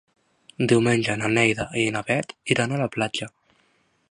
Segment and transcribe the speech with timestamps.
[0.71, 3.35] Diumenge na Neida i na Bet iran a la platja.